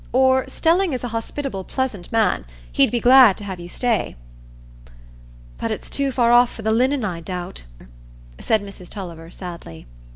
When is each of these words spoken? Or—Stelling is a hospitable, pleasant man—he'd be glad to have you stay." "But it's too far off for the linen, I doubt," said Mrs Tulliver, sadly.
Or—Stelling 0.13 0.93
is 0.93 1.03
a 1.03 1.09
hospitable, 1.09 1.63
pleasant 1.63 2.11
man—he'd 2.11 2.89
be 2.89 2.99
glad 2.99 3.37
to 3.37 3.43
have 3.43 3.59
you 3.59 3.69
stay." 3.69 4.15
"But 5.59 5.69
it's 5.69 5.91
too 5.91 6.11
far 6.11 6.31
off 6.31 6.51
for 6.51 6.63
the 6.63 6.71
linen, 6.71 7.05
I 7.05 7.19
doubt," 7.19 7.65
said 8.39 8.63
Mrs 8.63 8.89
Tulliver, 8.89 9.29
sadly. 9.29 9.85